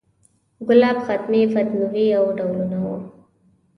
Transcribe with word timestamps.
ګلاب، 0.67 0.97
ختمي، 1.05 1.41
فتوني 1.53 2.03
یې 2.11 2.19
ډولونه 2.37 2.77
و. 2.83 2.87